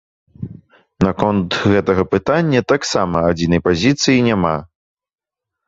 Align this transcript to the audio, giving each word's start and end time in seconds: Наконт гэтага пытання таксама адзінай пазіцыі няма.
Наконт 1.05 1.57
гэтага 1.73 2.03
пытання 2.15 2.63
таксама 2.75 3.17
адзінай 3.29 3.63
пазіцыі 3.71 4.27
няма. 4.33 4.57